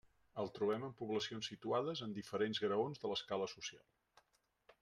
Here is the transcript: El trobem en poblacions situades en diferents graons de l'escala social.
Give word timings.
El 0.43 0.47
trobem 0.53 0.85
en 0.87 0.95
poblacions 1.01 1.51
situades 1.51 2.03
en 2.07 2.17
diferents 2.17 2.63
graons 2.67 3.05
de 3.05 3.13
l'escala 3.15 3.53
social. 3.57 3.85